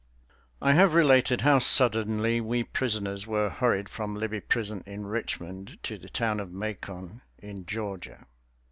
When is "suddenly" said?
1.59-2.41